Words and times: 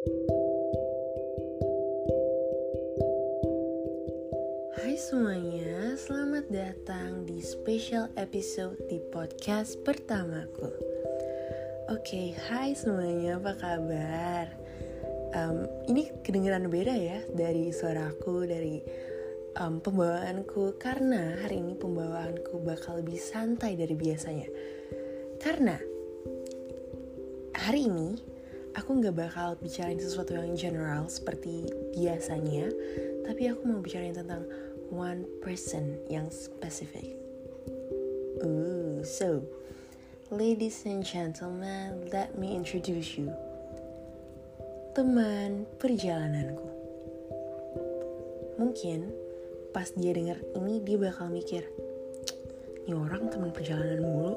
Hai 0.00 0.08
semuanya, 4.96 5.92
selamat 6.00 6.48
datang 6.48 7.28
di 7.28 7.44
special 7.44 8.08
episode 8.16 8.80
di 8.88 8.96
podcast 9.12 9.76
pertamaku. 9.84 10.72
Oke, 11.92 12.32
hai 12.48 12.72
semuanya, 12.72 13.36
apa 13.44 13.52
kabar? 13.60 14.48
Um, 15.36 15.68
ini 15.92 16.08
kedengeran 16.24 16.72
beda 16.72 16.96
ya 16.96 17.20
dari 17.36 17.68
suaraku, 17.68 18.48
dari 18.48 18.80
um, 19.60 19.84
pembawaanku, 19.84 20.80
karena 20.80 21.44
hari 21.44 21.60
ini 21.60 21.76
pembawaanku 21.76 22.56
bakal 22.64 23.04
lebih 23.04 23.20
santai 23.20 23.76
dari 23.76 23.92
biasanya. 23.92 24.48
Karena 25.36 25.76
hari 27.52 27.84
ini 27.84 28.29
aku 28.74 29.02
nggak 29.02 29.16
bakal 29.16 29.58
bicarain 29.58 29.98
sesuatu 29.98 30.34
yang 30.34 30.54
general 30.54 31.06
seperti 31.10 31.66
biasanya, 31.94 32.70
tapi 33.26 33.50
aku 33.50 33.62
mau 33.66 33.82
bicarain 33.82 34.14
tentang 34.14 34.46
one 34.90 35.26
person 35.42 35.98
yang 36.10 36.26
spesifik. 36.30 37.14
Ooh, 38.42 39.02
so, 39.06 39.42
ladies 40.30 40.82
and 40.86 41.06
gentlemen, 41.06 42.10
let 42.10 42.34
me 42.38 42.54
introduce 42.54 43.14
you. 43.18 43.30
Teman 44.94 45.66
perjalananku. 45.78 46.66
Mungkin 48.58 49.14
pas 49.70 49.86
dia 49.94 50.10
denger 50.10 50.42
ini 50.58 50.82
dia 50.82 50.98
bakal 50.98 51.30
mikir, 51.30 51.62
ini 52.84 52.92
orang 52.98 53.30
teman 53.30 53.54
perjalanan 53.54 54.02
mulu. 54.02 54.34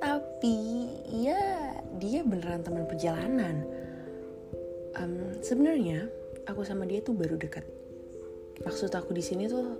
Tapi 0.00 0.88
ya 1.12 1.59
dia 2.00 2.24
beneran 2.24 2.64
teman 2.64 2.88
perjalanan. 2.88 3.62
Um, 4.96 5.36
Sebenarnya 5.44 6.08
aku 6.48 6.64
sama 6.64 6.88
dia 6.88 7.04
tuh 7.04 7.12
baru 7.12 7.36
dekat. 7.36 7.62
Maksud 8.64 8.90
aku 8.96 9.12
di 9.12 9.20
sini 9.20 9.46
tuh 9.46 9.76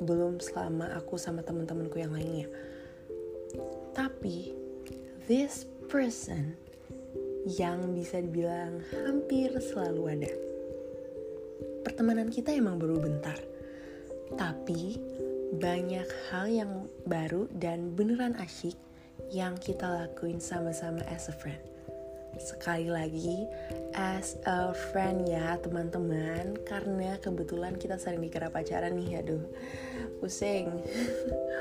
belum 0.00 0.40
selama 0.40 0.96
aku 0.96 1.20
sama 1.20 1.44
teman-temanku 1.44 2.00
yang 2.00 2.16
lainnya. 2.16 2.48
Tapi 3.92 4.56
this 5.28 5.68
person 5.92 6.56
yang 7.44 7.92
bisa 7.96 8.20
dibilang 8.20 8.80
hampir 9.04 9.52
selalu 9.60 10.02
ada. 10.16 10.32
Pertemanan 11.84 12.28
kita 12.28 12.52
emang 12.52 12.80
baru 12.80 13.00
bentar. 13.00 13.36
Tapi 14.36 15.00
banyak 15.56 16.08
hal 16.30 16.46
yang 16.46 16.72
baru 17.08 17.50
dan 17.50 17.96
beneran 17.96 18.36
asyik 18.38 18.76
yang 19.28 19.60
kita 19.60 19.84
lakuin 19.84 20.40
sama-sama 20.40 21.04
as 21.12 21.28
a 21.28 21.34
friend. 21.34 21.60
Sekali 22.40 22.88
lagi, 22.88 23.44
as 23.92 24.40
a 24.48 24.72
friend 24.72 25.28
ya 25.28 25.60
teman-teman, 25.60 26.56
karena 26.64 27.20
kebetulan 27.20 27.76
kita 27.76 28.00
sering 28.00 28.24
dikira 28.24 28.48
pacaran 28.48 28.96
nih, 28.96 29.20
aduh, 29.20 29.44
pusing. 30.22 30.72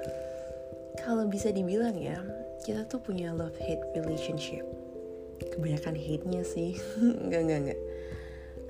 Kalau 1.02 1.26
bisa 1.26 1.50
dibilang 1.50 1.96
ya, 1.96 2.20
kita 2.62 2.84
tuh 2.86 3.00
punya 3.00 3.32
love-hate 3.32 3.82
relationship. 3.96 4.62
Kebanyakan 5.40 5.96
hate-nya 5.96 6.44
sih, 6.44 6.76
enggak, 7.00 7.40
enggak, 7.48 7.58
enggak. 7.64 7.80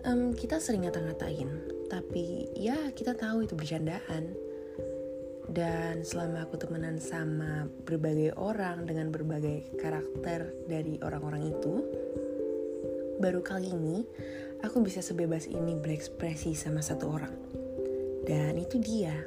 Um, 0.06 0.32
kita 0.32 0.62
sering 0.62 0.88
ngata-ngatain, 0.88 1.50
tapi 1.90 2.48
ya 2.56 2.88
kita 2.94 3.18
tahu 3.18 3.44
itu 3.44 3.52
bercandaan 3.58 4.32
dan 5.50 6.06
selama 6.06 6.46
aku 6.46 6.62
temenan 6.62 7.02
sama 7.02 7.66
berbagai 7.82 8.38
orang 8.38 8.86
dengan 8.86 9.10
berbagai 9.10 9.74
karakter 9.82 10.54
dari 10.70 11.02
orang-orang 11.02 11.50
itu, 11.50 11.82
baru 13.18 13.42
kali 13.42 13.74
ini 13.74 14.06
aku 14.62 14.78
bisa 14.78 15.02
sebebas 15.02 15.50
ini 15.50 15.74
berekspresi 15.74 16.54
sama 16.54 16.78
satu 16.78 17.10
orang. 17.10 17.34
Dan 18.22 18.62
itu 18.62 18.78
dia. 18.78 19.26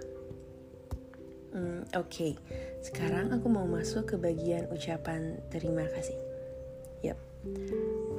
Hmm, 1.51 1.83
Oke, 1.99 2.07
okay. 2.07 2.33
sekarang 2.79 3.35
aku 3.35 3.51
mau 3.51 3.67
masuk 3.67 4.09
ke 4.09 4.15
bagian 4.15 4.71
ucapan 4.71 5.43
terima 5.51 5.83
kasih. 5.91 6.15
Yap, 7.03 7.19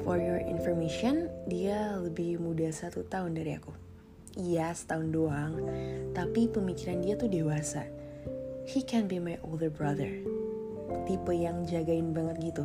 for 0.05 0.21
your 0.21 0.45
information, 0.45 1.33
dia 1.49 1.97
lebih 1.99 2.37
muda 2.37 2.69
satu 2.69 3.01
tahun 3.09 3.33
dari 3.33 3.57
aku. 3.57 3.73
Iya 4.35 4.75
setahun 4.75 5.09
doang, 5.15 5.55
tapi 6.11 6.51
pemikiran 6.51 7.03
dia 7.03 7.15
tuh 7.15 7.31
dewasa. 7.31 7.87
He 8.65 8.81
can 8.81 9.05
be 9.05 9.21
my 9.21 9.37
older 9.45 9.69
brother. 9.69 10.11
Tipe 11.05 11.33
yang 11.37 11.69
jagain 11.69 12.17
banget 12.17 12.53
gitu. 12.53 12.65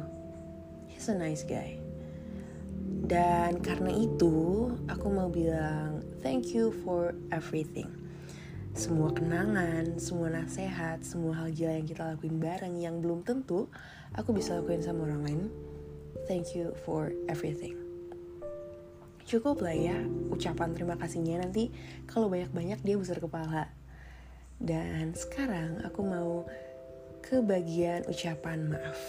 He's 0.87 1.11
a 1.11 1.15
nice 1.15 1.43
guy. 1.43 1.79
Dan 3.09 3.59
karena 3.59 3.91
itu, 3.91 4.67
aku 4.87 5.07
mau 5.11 5.27
bilang 5.27 6.03
thank 6.23 6.55
you 6.55 6.71
for 6.87 7.11
everything. 7.35 7.91
Semua 8.71 9.11
kenangan, 9.11 9.99
semua 9.99 10.31
nasihat, 10.31 11.03
semua 11.03 11.35
hal 11.35 11.51
gila 11.51 11.83
yang 11.83 11.87
kita 11.89 12.15
lakuin 12.15 12.39
bareng 12.39 12.79
yang 12.79 13.03
belum 13.03 13.27
tentu 13.27 13.67
aku 14.15 14.31
bisa 14.31 14.55
lakuin 14.55 14.79
sama 14.79 15.03
orang 15.03 15.21
lain. 15.27 15.41
Thank 16.31 16.55
you 16.55 16.71
for 16.87 17.11
everything 17.27 17.89
cukup 19.29 19.61
lah 19.61 19.77
ya 19.77 19.93
ucapan 20.33 20.73
terima 20.73 20.97
kasihnya 20.97 21.45
nanti 21.45 21.69
kalau 22.09 22.33
banyak-banyak 22.33 22.81
dia 22.81 22.97
besar 22.97 23.21
kepala 23.21 23.69
dan 24.59 25.15
sekarang 25.15 25.79
aku 25.87 26.03
mau 26.03 26.43
ke 27.23 27.39
bagian 27.39 28.03
ucapan 28.11 28.67
maaf. 28.67 28.99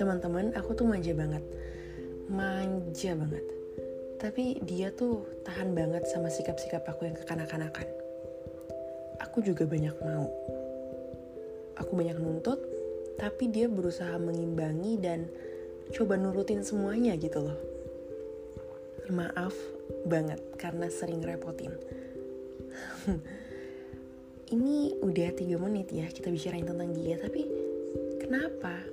Teman-teman 0.00 0.56
aku 0.56 0.72
tuh 0.72 0.88
manja 0.88 1.12
banget. 1.12 1.44
Manja 2.32 3.12
banget. 3.12 3.44
Tapi 4.16 4.64
dia 4.64 4.88
tuh 4.88 5.28
tahan 5.44 5.76
banget 5.76 6.08
sama 6.08 6.32
sikap-sikap 6.32 6.80
aku 6.88 7.04
yang 7.04 7.16
kekanak-kanakan. 7.16 7.88
Aku 9.20 9.44
juga 9.44 9.68
banyak 9.68 9.94
mau. 10.00 10.32
Aku 11.76 11.92
banyak 11.92 12.16
nuntut 12.16 12.60
tapi 13.14 13.46
dia 13.52 13.70
berusaha 13.70 14.18
mengimbangi 14.18 14.98
dan 14.98 15.28
coba 15.92 16.16
nurutin 16.16 16.64
semuanya 16.64 17.14
gitu 17.20 17.44
loh. 17.44 17.58
Maaf 19.12 19.52
banget 20.08 20.40
karena 20.56 20.88
sering 20.88 21.20
repotin. 21.20 21.76
Ini 24.54 25.02
udah 25.02 25.34
tiga 25.34 25.58
menit 25.58 25.90
ya 25.90 26.06
kita 26.06 26.30
bicarain 26.30 26.62
tentang 26.62 26.94
dia, 26.94 27.18
tapi 27.18 27.42
kenapa? 28.22 28.86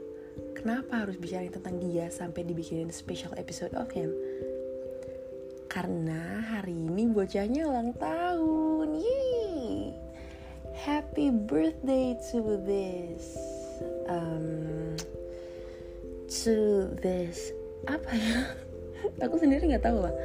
Kenapa 0.58 1.06
harus 1.06 1.22
bicarain 1.22 1.54
tentang 1.54 1.78
dia 1.78 2.10
sampai 2.10 2.42
dibikinin 2.50 2.90
special 2.90 3.30
episode 3.38 3.70
of 3.78 3.86
him? 3.94 4.10
Karena 5.70 6.42
hari 6.42 6.74
ini 6.74 7.06
bocahnya 7.14 7.70
ulang 7.70 7.94
tahun. 7.94 9.06
Yeay! 9.06 9.94
Happy 10.82 11.30
birthday 11.30 12.18
to 12.34 12.58
this 12.66 13.38
um, 14.10 14.98
to 16.42 16.90
this 17.06 17.54
apa 17.86 18.10
ya? 18.18 18.50
aku 19.30 19.38
sendiri 19.38 19.70
nggak 19.70 19.86
tahu 19.86 20.10
lah 20.10 20.16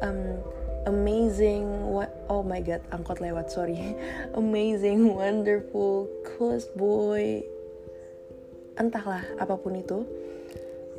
um, 0.00 0.40
amazing 0.88 1.68
oh 2.28 2.44
my 2.44 2.60
god 2.60 2.84
angkot 2.92 3.18
lewat 3.18 3.48
sorry. 3.48 3.96
Amazing 4.40 5.12
wonderful 5.16 6.06
coolest 6.24 6.70
boy. 6.76 7.42
Entahlah 8.78 9.24
apa 9.40 9.58
pun 9.58 9.74
itu 9.74 10.06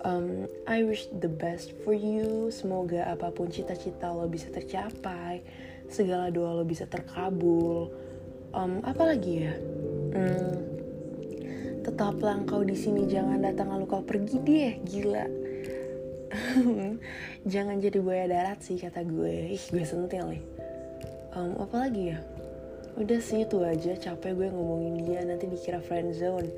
um, 0.04 0.50
I 0.68 0.84
wish 0.84 1.08
the 1.14 1.32
best 1.32 1.72
for 1.86 1.96
you. 1.96 2.52
Semoga 2.52 3.08
apa 3.08 3.32
pun 3.32 3.48
cita-cita 3.48 4.12
lo 4.12 4.28
bisa 4.28 4.52
tercapai 4.52 5.42
segala 5.90 6.34
doa 6.34 6.60
lo 6.60 6.66
bisa 6.66 6.90
terkabul. 6.90 7.94
Um, 8.50 8.82
apalagi 8.82 9.46
ya? 9.46 9.54
Hmm, 10.10 10.58
tetaplah 11.86 12.42
engkau 12.42 12.66
di 12.66 12.74
sini 12.74 13.06
jangan 13.06 13.46
datang 13.46 13.70
lalu 13.70 13.86
kau 13.86 14.02
pergi 14.02 14.38
deh 14.42 14.74
gila. 14.84 15.26
Jangan 17.54 17.82
jadi 17.82 18.06
buaya 18.06 18.30
darat 18.30 18.62
sih 18.62 18.78
kata 18.78 19.02
gue. 19.02 19.50
Ih 19.50 19.66
gue 19.74 19.82
sentil 19.82 20.30
nih 20.30 20.69
um, 21.36 21.58
apa 21.62 21.90
lagi 21.90 22.16
ya? 22.16 22.20
Udah 22.98 23.20
sih 23.22 23.46
itu 23.46 23.62
aja. 23.62 23.94
Capek 23.96 24.34
gue 24.36 24.48
ngomongin 24.50 25.06
dia. 25.06 25.22
Nanti 25.26 25.46
dikira 25.46 25.80
friend 25.84 26.16
zone. 26.16 26.50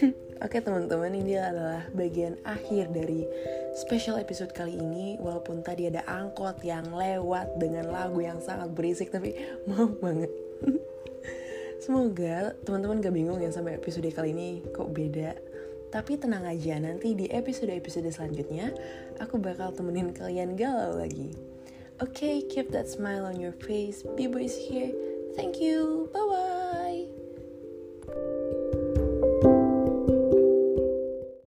Oke 0.44 0.56
teman-teman 0.64 1.12
ini 1.12 1.36
adalah 1.36 1.84
bagian 1.92 2.40
akhir 2.48 2.96
dari 2.96 3.28
special 3.76 4.16
episode 4.16 4.52
kali 4.56 4.76
ini. 4.76 5.20
Walaupun 5.20 5.60
tadi 5.60 5.88
ada 5.88 6.00
angkot 6.08 6.64
yang 6.64 6.88
lewat 6.88 7.60
dengan 7.60 7.92
lagu 7.92 8.24
yang 8.24 8.40
sangat 8.40 8.72
berisik 8.72 9.12
Tapi 9.12 9.36
mau 9.68 9.88
banget. 9.88 10.32
Semoga 11.84 12.52
teman-teman 12.64 13.00
gak 13.00 13.16
bingung 13.16 13.40
ya 13.40 13.48
sampai 13.48 13.80
episode 13.80 14.08
kali 14.12 14.36
ini 14.36 14.48
kok 14.72 14.92
beda. 14.92 15.32
Tapi 15.90 16.14
tenang 16.22 16.46
aja, 16.46 16.78
nanti 16.78 17.18
di 17.18 17.26
episode-episode 17.26 18.14
selanjutnya, 18.14 18.70
aku 19.18 19.42
bakal 19.42 19.74
temenin 19.74 20.14
kalian 20.14 20.54
galau 20.54 21.02
lagi. 21.02 21.49
Okay, 22.02 22.40
keep 22.40 22.70
that 22.70 22.88
smile 22.88 23.26
on 23.26 23.38
your 23.38 23.52
face. 23.52 24.02
B-Boys 24.16 24.56
here. 24.56 24.92
Thank 25.36 25.60
you. 25.60 26.08
Bye-bye. 26.14 26.49